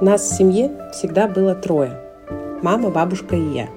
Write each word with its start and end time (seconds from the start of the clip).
Нас 0.00 0.22
в 0.22 0.34
семье 0.34 0.70
всегда 0.92 1.28
было 1.28 1.54
трое. 1.54 1.92
Мама, 2.62 2.88
бабушка 2.88 3.36
и 3.36 3.52
я. 3.52 3.68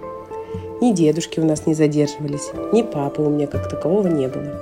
Ни 0.79 0.93
дедушки 0.93 1.41
у 1.41 1.45
нас 1.45 1.65
не 1.65 1.73
задерживались, 1.73 2.49
ни 2.71 2.81
папы 2.81 3.21
у 3.21 3.29
меня 3.29 3.45
как 3.45 3.67
такового 3.67 4.07
не 4.07 4.29
было. 4.29 4.61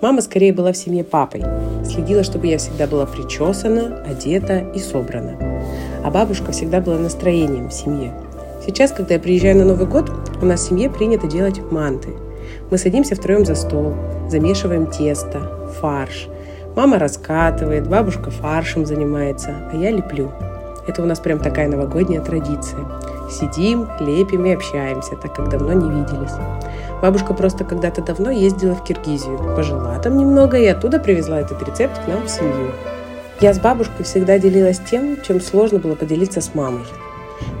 Мама 0.00 0.22
скорее 0.22 0.52
была 0.52 0.70
в 0.70 0.76
семье 0.76 1.02
папой. 1.02 1.42
Следила, 1.84 2.22
чтобы 2.22 2.46
я 2.46 2.58
всегда 2.58 2.86
была 2.86 3.06
причесана, 3.06 4.04
одета 4.08 4.58
и 4.72 4.78
собрана. 4.78 5.36
А 6.04 6.12
бабушка 6.12 6.52
всегда 6.52 6.80
была 6.80 6.96
настроением 6.96 7.70
в 7.70 7.74
семье. 7.74 8.12
Сейчас, 8.64 8.92
когда 8.92 9.14
я 9.14 9.20
приезжаю 9.20 9.56
на 9.56 9.64
Новый 9.64 9.88
год, 9.88 10.12
у 10.40 10.46
нас 10.46 10.60
в 10.60 10.68
семье 10.68 10.88
принято 10.88 11.26
делать 11.26 11.60
манты. 11.72 12.10
Мы 12.70 12.78
садимся 12.78 13.16
втроем 13.16 13.44
за 13.44 13.56
стол, 13.56 13.94
замешиваем 14.28 14.86
тесто, 14.86 15.40
фарш. 15.80 16.28
Мама 16.76 17.00
раскатывает, 17.00 17.88
бабушка 17.88 18.30
фаршем 18.30 18.86
занимается, 18.86 19.50
а 19.72 19.76
я 19.76 19.90
леплю. 19.90 20.30
Это 20.86 21.02
у 21.02 21.06
нас 21.06 21.20
прям 21.20 21.38
такая 21.38 21.68
новогодняя 21.68 22.20
традиция. 22.20 22.80
Сидим, 23.30 23.88
лепим 24.00 24.44
и 24.46 24.52
общаемся, 24.52 25.16
так 25.16 25.34
как 25.34 25.48
давно 25.48 25.72
не 25.72 25.90
виделись. 25.90 26.34
Бабушка 27.00 27.32
просто 27.34 27.64
когда-то 27.64 28.02
давно 28.02 28.30
ездила 28.30 28.74
в 28.74 28.84
Киргизию, 28.84 29.38
пожила 29.56 29.98
там 29.98 30.16
немного 30.16 30.58
и 30.58 30.66
оттуда 30.66 30.98
привезла 30.98 31.40
этот 31.40 31.62
рецепт 31.62 31.98
к 32.04 32.08
нам 32.08 32.26
в 32.26 32.30
семью. 32.30 32.72
Я 33.40 33.54
с 33.54 33.58
бабушкой 33.58 34.04
всегда 34.04 34.38
делилась 34.38 34.80
тем, 34.80 35.16
чем 35.22 35.40
сложно 35.40 35.78
было 35.78 35.94
поделиться 35.94 36.40
с 36.40 36.54
мамой. 36.54 36.84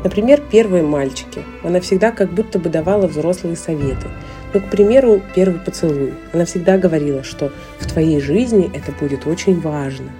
Например, 0.04 0.40
первые 0.50 0.82
мальчики. 0.82 1.42
Она 1.62 1.80
всегда 1.80 2.10
как 2.10 2.30
будто 2.30 2.58
бы 2.58 2.68
давала 2.68 3.06
взрослые 3.06 3.56
советы. 3.56 4.08
Ну, 4.52 4.60
к 4.60 4.64
примеру, 4.64 5.22
первый 5.34 5.60
поцелуй. 5.60 6.14
Она 6.32 6.44
всегда 6.44 6.76
говорила, 6.76 7.22
что 7.22 7.52
в 7.78 7.86
твоей 7.86 8.20
жизни 8.20 8.70
это 8.74 8.92
будет 8.92 9.26
очень 9.26 9.60
важно. 9.60 10.10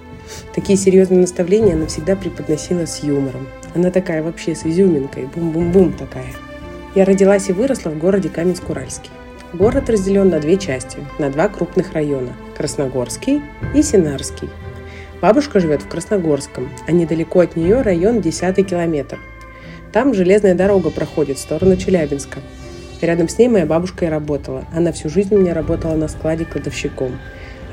Такие 0.53 0.77
серьезные 0.77 1.21
наставления 1.21 1.73
она 1.73 1.87
всегда 1.87 2.15
преподносила 2.15 2.85
с 2.85 3.03
юмором. 3.03 3.47
Она 3.73 3.91
такая 3.91 4.23
вообще 4.23 4.55
с 4.55 4.65
изюминкой, 4.65 5.27
бум-бум-бум 5.33 5.93
такая. 5.93 6.33
Я 6.95 7.05
родилась 7.05 7.49
и 7.49 7.53
выросла 7.53 7.89
в 7.89 7.97
городе 7.97 8.29
Каменск-Уральский. 8.29 9.11
Город 9.53 9.89
разделен 9.89 10.29
на 10.29 10.39
две 10.39 10.57
части, 10.57 10.97
на 11.19 11.29
два 11.29 11.47
крупных 11.47 11.93
района– 11.93 12.33
Красногорский 12.57 13.41
и 13.75 13.81
Синарский. 13.81 14.49
Бабушка 15.21 15.59
живет 15.59 15.83
в 15.83 15.87
Красногорском, 15.87 16.69
а 16.87 16.91
недалеко 16.91 17.41
от 17.41 17.55
нее 17.55 17.81
район 17.81 18.21
10 18.21 18.67
километр. 18.67 19.19
Там 19.91 20.13
железная 20.13 20.55
дорога 20.55 20.89
проходит 20.89 21.37
в 21.37 21.41
сторону 21.41 21.75
Челябинска. 21.75 22.39
Рядом 23.01 23.27
с 23.27 23.37
ней 23.37 23.49
моя 23.49 23.65
бабушка 23.65 24.05
и 24.05 24.09
работала. 24.09 24.63
Она 24.73 24.91
всю 24.91 25.09
жизнь 25.09 25.35
у 25.35 25.39
меня 25.39 25.53
работала 25.53 25.95
на 25.95 26.07
складе 26.07 26.45
кладовщиком. 26.45 27.19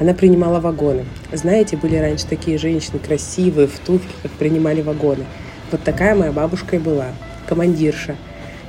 Она 0.01 0.15
принимала 0.15 0.61
вагоны. 0.61 1.05
Знаете, 1.33 1.77
были 1.77 1.97
раньше 1.97 2.27
такие 2.27 2.59
женщины 2.59 2.99
красивые, 2.99 3.67
в 3.67 3.79
туфлях, 3.79 4.13
как 4.23 4.33
принимали 4.33 4.83
вагоны. 4.83 5.25
Вот 5.71 5.83
такая 5.83 6.15
моя 6.15 6.33
бабушка 6.33 6.77
и 6.77 6.79
была. 6.79 7.07
Командирша– 7.47 8.17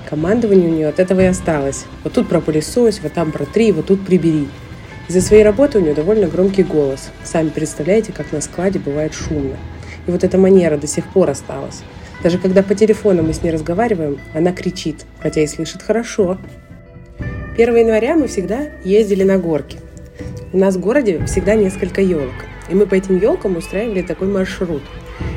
Командование 0.10 0.68
у 0.68 0.74
нее 0.74 0.88
от 0.88 1.00
этого 1.00 1.22
и 1.22 1.26
осталось. 1.26 1.86
Вот 2.04 2.14
тут 2.14 2.28
пропылесось, 2.28 3.00
вот 3.04 3.14
там 3.14 3.32
протри, 3.32 3.72
вот 3.72 3.86
тут 3.86 4.04
прибери. 4.04 4.48
Из-за 5.08 5.22
своей 5.22 5.44
работы 5.44 5.78
у 5.78 5.82
нее 5.82 5.94
довольно 5.94 6.28
громкий 6.28 6.64
голос. 6.64 7.12
Сами 7.24 7.50
представляете, 7.50 8.12
как 8.12 8.32
на 8.32 8.42
складе 8.42 8.80
бывает 8.80 9.14
шумно. 9.14 9.58
И 10.08 10.12
вот 10.12 10.24
эта 10.24 10.40
манера 10.40 10.78
до 10.78 10.88
сих 10.88 11.06
пор 11.06 11.30
осталась. 11.30 11.84
Даже 12.24 12.40
когда 12.40 12.64
по 12.64 12.74
телефону 12.74 13.22
мы 13.22 13.34
с 13.34 13.44
ней 13.44 13.52
разговариваем, 13.52 14.20
она 14.34 14.52
кричит, 14.52 15.06
хотя 15.20 15.42
и 15.42 15.48
слышит 15.48 15.84
хорошо. 15.84 16.40
1 17.54 17.76
января 17.76 18.16
мы 18.16 18.28
всегда 18.28 18.70
ездили 18.84 19.24
на 19.24 19.38
горки. 19.38 19.78
У 20.52 20.58
нас 20.58 20.76
в 20.76 20.80
городе 20.80 21.24
всегда 21.28 21.54
несколько 21.54 22.02
елок. 22.02 22.34
И 22.70 22.74
мы 22.74 22.88
по 22.88 22.96
этим 22.96 23.20
елкам 23.20 23.56
устраивали 23.56 24.02
такой 24.02 24.28
маршрут. 24.28 24.82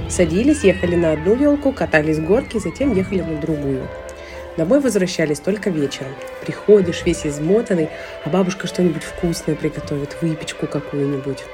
Садились, 0.08 0.64
ехали 0.64 0.96
на 0.96 1.12
одну 1.12 1.34
елку, 1.34 1.70
катались 1.70 2.16
с 2.16 2.20
горки, 2.20 2.58
затем 2.58 2.94
ехали 2.94 3.20
на 3.20 3.38
другую. 3.38 3.82
Домой 4.56 4.80
возвращались 4.80 5.38
только 5.38 5.68
вечером. 5.68 6.12
Приходишь 6.40 7.02
весь 7.04 7.26
измотанный, 7.26 7.90
а 8.24 8.30
бабушка 8.30 8.66
что-нибудь 8.66 9.02
вкусное 9.02 9.54
приготовит, 9.54 10.16
выпечку 10.22 10.66
какую-нибудь. 10.66 11.44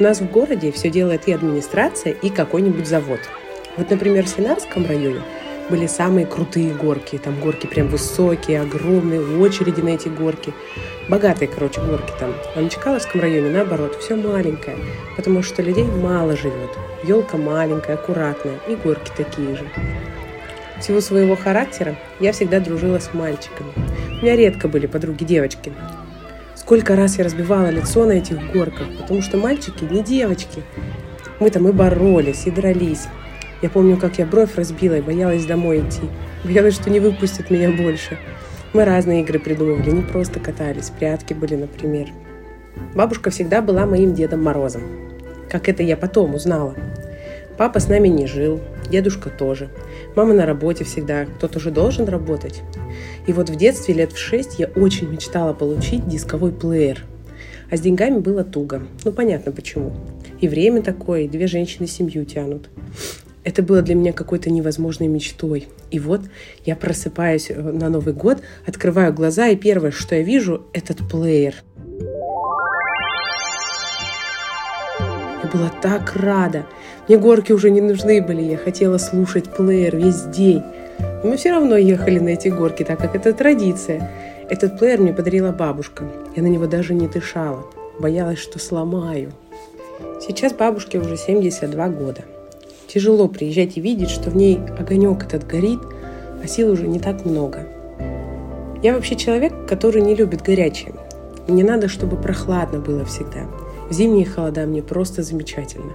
У 0.00 0.02
нас 0.02 0.20
в 0.20 0.28
городе 0.28 0.72
все 0.72 0.90
делает 0.90 1.28
и 1.28 1.32
администрация, 1.32 2.12
и 2.12 2.28
какой-нибудь 2.28 2.88
завод. 2.88 3.20
Вот, 3.76 3.88
например, 3.88 4.24
в 4.24 4.28
Синарском 4.28 4.84
районе 4.84 5.22
были 5.70 5.86
самые 5.86 6.26
крутые 6.26 6.72
горки. 6.74 7.18
Там 7.18 7.40
горки 7.40 7.66
прям 7.66 7.88
высокие, 7.88 8.60
огромные, 8.60 9.20
очереди 9.38 9.80
на 9.80 9.90
эти 9.90 10.08
горки. 10.08 10.52
Богатые, 11.08 11.48
короче, 11.48 11.80
горки 11.80 12.12
там. 12.18 12.34
А 12.54 12.60
на 12.60 12.68
Чкаловском 12.68 13.20
районе, 13.20 13.50
наоборот, 13.50 13.96
все 14.00 14.16
маленькое, 14.16 14.76
потому 15.16 15.42
что 15.42 15.62
людей 15.62 15.84
мало 15.84 16.36
живет. 16.36 16.70
Елка 17.04 17.36
маленькая, 17.36 17.94
аккуратная, 17.94 18.58
и 18.68 18.74
горки 18.74 19.10
такие 19.16 19.56
же. 19.56 19.64
В 20.78 20.82
силу 20.82 21.00
своего 21.00 21.36
характера 21.36 21.96
я 22.20 22.32
всегда 22.32 22.60
дружила 22.60 22.98
с 22.98 23.14
мальчиками. 23.14 23.72
У 24.10 24.24
меня 24.24 24.36
редко 24.36 24.68
были 24.68 24.86
подруги-девочки. 24.86 25.72
Сколько 26.54 26.96
раз 26.96 27.18
я 27.18 27.24
разбивала 27.24 27.70
лицо 27.70 28.04
на 28.04 28.12
этих 28.12 28.52
горках, 28.52 28.88
потому 29.00 29.22
что 29.22 29.38
мальчики 29.38 29.84
не 29.84 30.02
девочки. 30.02 30.62
Мы 31.38 31.50
там 31.50 31.68
и 31.68 31.72
боролись, 31.72 32.46
и 32.46 32.50
дрались. 32.50 33.06
Я 33.62 33.70
помню, 33.70 33.96
как 33.96 34.18
я 34.18 34.26
бровь 34.26 34.54
разбила 34.56 34.94
и 34.94 35.00
боялась 35.00 35.46
домой 35.46 35.80
идти. 35.80 36.02
Боялась, 36.44 36.74
что 36.74 36.90
не 36.90 37.00
выпустят 37.00 37.50
меня 37.50 37.70
больше. 37.70 38.18
Мы 38.72 38.84
разные 38.84 39.22
игры 39.22 39.38
придумывали, 39.38 39.90
не 39.90 40.02
просто 40.02 40.38
катались, 40.40 40.90
прятки 40.90 41.32
были, 41.32 41.56
например. 41.56 42.08
Бабушка 42.94 43.30
всегда 43.30 43.62
была 43.62 43.86
моим 43.86 44.14
Дедом 44.14 44.42
Морозом. 44.42 44.82
Как 45.48 45.68
это 45.68 45.82
я 45.82 45.96
потом 45.96 46.34
узнала. 46.34 46.74
Папа 47.56 47.80
с 47.80 47.88
нами 47.88 48.08
не 48.08 48.26
жил, 48.26 48.60
дедушка 48.90 49.30
тоже. 49.30 49.70
Мама 50.14 50.34
на 50.34 50.44
работе 50.44 50.84
всегда, 50.84 51.24
кто-то 51.24 51.58
же 51.58 51.70
должен 51.70 52.06
работать. 52.06 52.62
И 53.26 53.32
вот 53.32 53.48
в 53.48 53.56
детстве 53.56 53.94
лет 53.94 54.12
в 54.12 54.18
шесть 54.18 54.58
я 54.58 54.66
очень 54.76 55.08
мечтала 55.08 55.54
получить 55.54 56.06
дисковой 56.06 56.52
плеер. 56.52 57.02
А 57.70 57.76
с 57.76 57.80
деньгами 57.80 58.18
было 58.18 58.44
туго. 58.44 58.82
Ну, 59.04 59.12
понятно 59.12 59.52
почему. 59.52 59.94
И 60.40 60.48
время 60.48 60.82
такое, 60.82 61.22
и 61.22 61.28
две 61.28 61.46
женщины 61.46 61.86
семью 61.86 62.26
тянут. 62.26 62.68
Это 63.46 63.62
было 63.62 63.80
для 63.80 63.94
меня 63.94 64.12
какой-то 64.12 64.50
невозможной 64.50 65.06
мечтой. 65.06 65.68
И 65.92 66.00
вот 66.00 66.20
я 66.64 66.74
просыпаюсь 66.76 67.50
э, 67.50 67.54
на 67.54 67.88
Новый 67.88 68.12
год, 68.12 68.42
открываю 68.66 69.14
глаза, 69.14 69.46
и 69.46 69.56
первое, 69.56 69.92
что 69.92 70.16
я 70.16 70.22
вижу, 70.22 70.66
этот 70.72 71.08
плеер– 71.08 71.54
Я 75.46 75.52
была 75.52 75.70
так 75.80 76.16
рада. 76.16 76.66
Мне 77.06 77.18
горки 77.18 77.52
уже 77.52 77.70
не 77.70 77.80
нужны 77.80 78.20
были, 78.20 78.42
я 78.42 78.56
хотела 78.56 78.98
слушать 78.98 79.48
плеер 79.48 79.96
весь 79.96 80.22
день. 80.22 80.62
Но 80.98 81.30
мы 81.30 81.36
все 81.36 81.52
равно 81.52 81.76
ехали 81.76 82.18
на 82.18 82.30
эти 82.30 82.48
горки, 82.48 82.82
так 82.82 82.98
как 82.98 83.14
это 83.14 83.32
традиция. 83.32 84.10
Этот 84.50 84.76
плеер 84.76 85.00
мне 85.00 85.12
подарила 85.12 85.52
бабушка. 85.52 86.04
Я 86.34 86.42
на 86.42 86.48
него 86.48 86.66
даже 86.66 86.94
не 86.94 87.06
дышала. 87.06 87.64
Боялась, 88.00 88.40
что 88.40 88.58
сломаю. 88.58 89.30
Сейчас 90.20 90.52
бабушке 90.52 90.98
уже 90.98 91.16
72 91.16 91.88
года. 91.90 92.24
Тяжело 92.86 93.28
приезжать 93.28 93.76
и 93.76 93.80
видеть, 93.80 94.10
что 94.10 94.30
в 94.30 94.36
ней 94.36 94.60
огонек 94.78 95.24
этот 95.24 95.46
горит, 95.46 95.80
а 96.42 96.46
сил 96.46 96.70
уже 96.70 96.86
не 96.86 97.00
так 97.00 97.24
много. 97.24 97.66
Я 98.82 98.94
вообще 98.94 99.16
человек, 99.16 99.66
который 99.66 100.02
не 100.02 100.14
любит 100.14 100.42
горячее. 100.42 100.94
Мне 101.48 101.64
надо, 101.64 101.88
чтобы 101.88 102.16
прохладно 102.16 102.78
было 102.78 103.04
всегда. 103.04 103.46
В 103.88 103.92
зимние 103.92 104.26
холода 104.26 104.66
мне 104.66 104.82
просто 104.82 105.22
замечательно. 105.22 105.92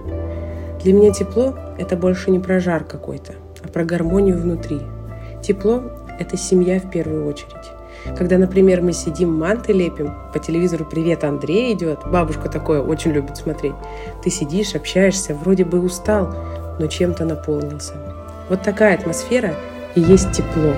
Для 0.82 0.92
меня 0.92 1.12
тепло– 1.12 1.54
это 1.78 1.96
больше 1.96 2.30
не 2.30 2.38
про 2.38 2.60
жар 2.60 2.84
какой-то, 2.84 3.34
а 3.62 3.68
про 3.68 3.84
гармонию 3.84 4.38
внутри. 4.38 4.80
Тепло– 5.42 5.82
это 6.18 6.36
семья 6.36 6.80
в 6.80 6.90
первую 6.90 7.26
очередь. 7.26 7.52
Когда, 8.18 8.36
например, 8.36 8.82
мы 8.82 8.92
сидим, 8.92 9.32
манты 9.32 9.72
лепим, 9.72 10.12
по 10.32 10.38
телевизору 10.38 10.84
«Привет, 10.84 11.22
Андрей» 11.22 11.72
идет, 11.72 12.00
бабушка 12.10 12.48
такое 12.48 12.82
очень 12.82 13.12
любит 13.12 13.36
смотреть. 13.36 13.74
Ты 14.24 14.30
сидишь, 14.30 14.74
общаешься, 14.74 15.34
вроде 15.34 15.64
бы 15.64 15.80
устал, 15.80 16.34
но 16.82 16.88
чем-то 16.88 17.24
наполнился. 17.24 17.92
Вот 18.48 18.62
такая 18.62 18.96
атмосфера 18.98 19.54
и 19.94 20.00
есть 20.00 20.32
тепло. 20.32 20.74